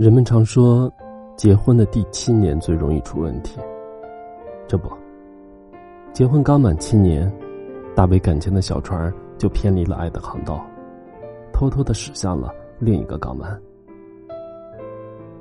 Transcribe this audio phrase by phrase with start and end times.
[0.00, 0.90] 人们常说，
[1.36, 3.60] 结婚的第七年最容易出问题。
[4.66, 4.88] 这不，
[6.14, 7.30] 结婚刚满七年，
[7.94, 10.64] 大卫感情的小船就偏离了爱的航道，
[11.52, 13.62] 偷偷的驶向了另一个港湾。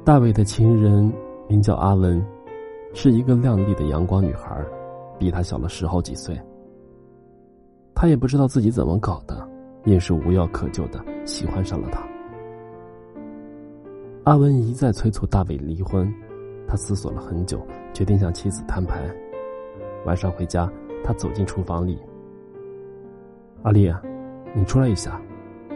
[0.04, 1.10] 大伟的情人
[1.48, 2.22] 名叫阿文，
[2.94, 4.62] 是一个靓丽的阳光女孩，
[5.18, 6.38] 比他小了十好几岁。
[7.96, 9.50] 他也不知道自己怎么搞的，
[9.86, 12.09] 硬是无药可救的喜欢上了他。
[14.30, 16.08] 阿文一再催促大伟离婚，
[16.68, 19.12] 他思索了很久，决定向妻子摊牌。
[20.06, 20.72] 晚上回家，
[21.04, 21.98] 他走进厨房里。
[23.64, 23.92] 阿丽，
[24.54, 25.20] 你出来一下，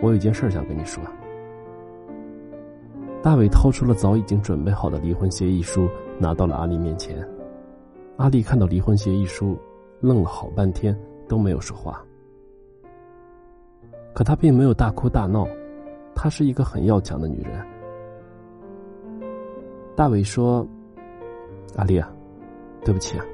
[0.04, 1.04] 我有件事想跟你说。
[3.24, 7.28] 大伟掏出了早已经准备好的离婚协议书，拿到了阿丽面前。
[8.18, 9.58] 阿丽看到离婚协议书，
[10.00, 10.96] 愣了好半天
[11.28, 12.06] 都没有说话。
[14.14, 15.44] 可她并没有大哭大闹，
[16.14, 17.66] 她是一个很要强的女人。
[19.96, 20.68] 大伟说
[21.78, 22.12] ：“阿丽啊，
[22.84, 23.26] 对不起啊，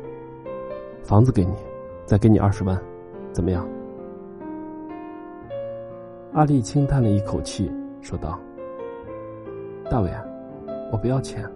[1.03, 1.53] 房子给你，
[2.05, 2.77] 再给你二十万，
[3.31, 3.65] 怎么样？”
[6.35, 7.71] 阿丽轻叹了一口气，
[8.01, 8.37] 说道
[9.89, 10.21] ：“大伟啊，
[10.91, 11.49] 我不要钱，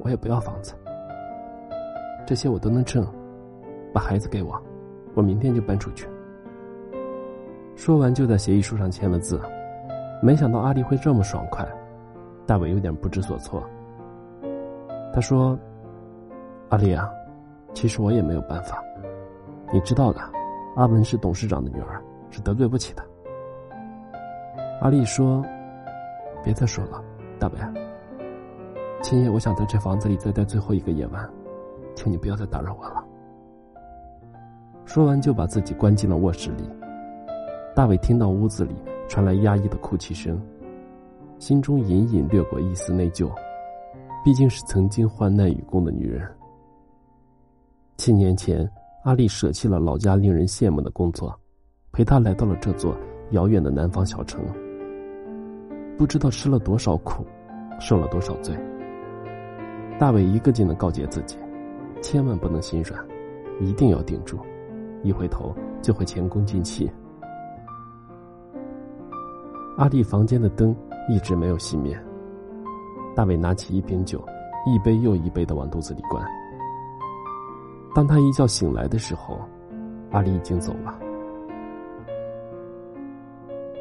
[0.00, 0.74] 我也不要房子，
[2.26, 3.06] 这些我都能挣，
[3.90, 4.54] 把孩子给我，
[5.14, 6.06] 我明天就搬出去。”
[7.74, 9.40] 说完，就在协议书上签了字。
[10.22, 11.66] 没想到阿丽会这么爽快，
[12.46, 13.62] 大伟有点不知所措。
[15.16, 15.58] 他说
[16.68, 17.08] ：“阿丽啊，
[17.72, 18.84] 其实我也没有办法，
[19.72, 20.20] 你知道的，
[20.74, 23.02] 阿文是董事长的女儿，是得罪不起的。”
[24.82, 25.42] 阿丽说
[26.44, 27.02] ：“别再说了，
[27.38, 27.54] 大伟，
[29.00, 31.26] 今夜我想在这房子里再待最后一个夜晚，
[31.94, 33.02] 请你不要再打扰我了。”
[34.84, 36.70] 说完就把自己关进了卧室里。
[37.74, 38.76] 大伟听到屋子里
[39.08, 40.38] 传来压抑的哭泣声，
[41.38, 43.30] 心中隐隐掠过一丝内疚。
[44.26, 46.28] 毕竟是曾经患难与共的女人。
[47.96, 48.68] 七年前，
[49.04, 51.32] 阿丽舍弃了老家令人羡慕的工作，
[51.92, 52.98] 陪他来到了这座
[53.30, 54.44] 遥远的南方小城。
[55.96, 57.24] 不知道吃了多少苦，
[57.78, 58.52] 受了多少罪。
[59.96, 61.38] 大伟一个劲的告诫自己，
[62.02, 63.00] 千万不能心软，
[63.60, 64.40] 一定要顶住，
[65.04, 66.90] 一回头就会前功尽弃。
[69.76, 70.74] 阿丽房间的灯
[71.08, 71.96] 一直没有熄灭。
[73.16, 74.22] 大伟拿起一瓶酒，
[74.66, 76.22] 一杯又一杯的往肚子里灌。
[77.94, 79.40] 当他一觉醒来的时候，
[80.10, 80.94] 阿丽已经走了。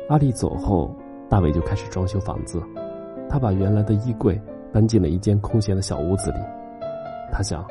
[0.08, 0.96] 阿丽走后，
[1.28, 2.64] 大伟就开始装修房子。
[3.30, 4.42] 他把原来的衣柜
[4.72, 6.38] 搬进了一间空闲的小屋子里。
[7.30, 7.68] 他想，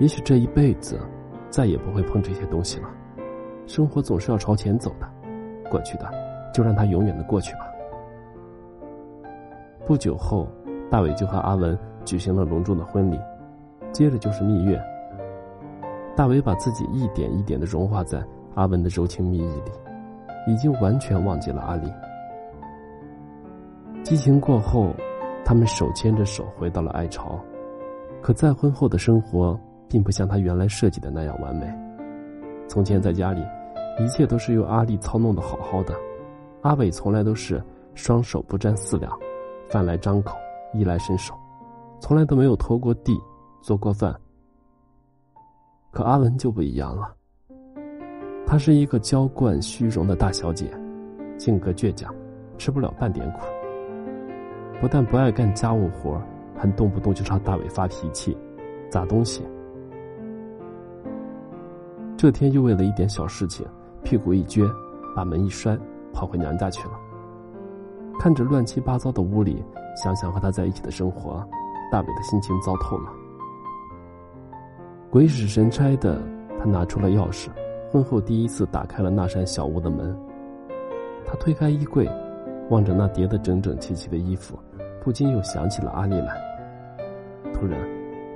[0.00, 0.98] 也许这一辈子
[1.48, 2.88] 再也不会碰这些东西了。
[3.68, 5.08] 生活总是要朝前走的，
[5.70, 6.10] 过去的
[6.52, 7.68] 就让它永远的过去吧。
[9.86, 10.48] 不久后，
[10.90, 13.16] 大伟就和阿文举行了隆重的婚礼，
[13.92, 14.76] 接着就是蜜月。
[16.16, 18.20] 大伟把自己一点一点的融化在
[18.56, 19.70] 阿文的柔情蜜意里，
[20.48, 21.88] 已经完全忘记了阿丽。
[24.02, 24.92] 激情过后，
[25.44, 27.38] 他们手牵着手回到了爱巢，
[28.20, 29.56] 可再婚后的生活
[29.88, 31.72] 并不像他原来设计的那样完美。
[32.66, 33.40] 从前在家里，
[34.00, 35.94] 一切都是由阿丽操弄的好好的，
[36.62, 37.62] 阿伟从来都是
[37.94, 39.16] 双手不沾四两。
[39.68, 40.36] 饭来张口，
[40.72, 41.34] 衣来伸手，
[42.00, 43.18] 从来都没有拖过地，
[43.60, 44.14] 做过饭。
[45.90, 47.14] 可阿文就不一样了，
[48.46, 50.70] 她是一个娇惯虚荣的大小姐，
[51.38, 52.14] 性格倔强，
[52.58, 53.40] 吃不了半点苦。
[54.80, 56.20] 不但不爱干家务活，
[56.54, 58.36] 还动不动就朝大伟发脾气，
[58.90, 59.42] 砸东西。
[62.16, 63.66] 这天又为了一点小事情，
[64.02, 64.70] 屁股一撅，
[65.14, 65.78] 把门一摔，
[66.12, 66.95] 跑回娘家去了。
[68.18, 69.62] 看着乱七八糟的屋里，
[70.02, 71.46] 想想和他在一起的生活，
[71.90, 73.12] 大伟的心情糟透了。
[75.10, 76.20] 鬼使神差的，
[76.58, 77.48] 他拿出了钥匙，
[77.90, 80.16] 婚后第一次打开了那扇小屋的门。
[81.24, 82.10] 他推开衣柜，
[82.70, 84.58] 望着那叠得整整齐齐的衣服，
[85.02, 86.40] 不禁又想起了阿丽来。
[87.52, 87.78] 突然，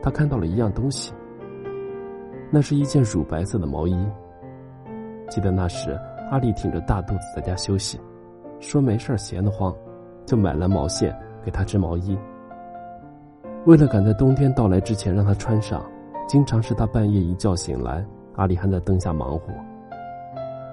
[0.03, 1.13] 他看到了一样东西，
[2.51, 3.97] 那是一件乳白色的毛衣。
[5.29, 5.99] 记得那时，
[6.31, 8.01] 阿丽挺着大肚子在家休息。
[8.61, 9.75] 说没事闲得慌，
[10.27, 12.17] 就买了毛线给他织毛衣。
[13.67, 15.85] 为了赶在冬天到来之前让他穿上，
[16.29, 18.05] 经常是他半夜一觉醒来，
[18.37, 19.53] 阿丽还在灯下忙活。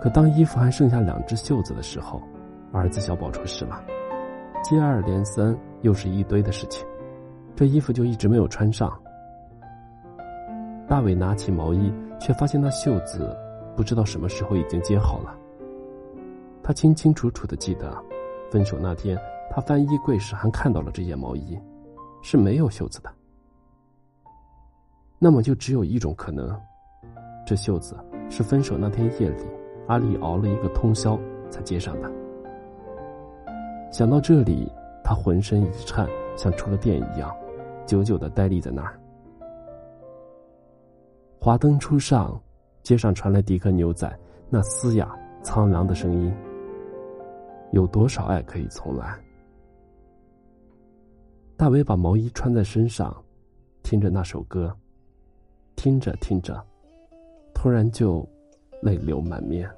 [0.01, 2.22] 可当衣服还剩下两只袖子的时候，
[2.72, 3.81] 儿子小宝出事了，
[4.62, 6.86] 接二连三又是一堆的事情，
[7.56, 8.95] 这衣服就一直没有穿上。
[10.88, 13.36] 大伟拿起毛衣，却发现那袖子
[13.75, 15.36] 不知道什么时候已经接好了。
[16.68, 17.98] 他清清楚楚的记得，
[18.52, 19.18] 分手那天
[19.50, 21.58] 他翻衣柜时还看到了这件毛衣，
[22.22, 23.10] 是没有袖子的。
[25.18, 26.54] 那么就只有一种可能，
[27.46, 27.96] 这袖子
[28.30, 29.44] 是分手那天夜里
[29.88, 31.18] 阿丽熬了一个通宵
[31.50, 32.12] 才接上的。
[33.90, 34.69] 想到这里，
[35.06, 36.06] 他浑身一颤，
[36.36, 37.34] 像触了电一样，
[37.86, 39.00] 久久的呆立在那儿。
[41.40, 42.38] 华灯初上，
[42.84, 44.14] 街上传来迪克牛仔
[44.50, 46.36] 那嘶哑苍凉的声音。
[47.72, 49.19] 有多少爱可以重来？
[51.56, 53.16] 大伟把毛衣穿在身上，
[53.84, 54.75] 听着那首歌，
[55.75, 56.64] 听着听着，
[57.54, 58.28] 突然就
[58.84, 59.69] 泪流满面。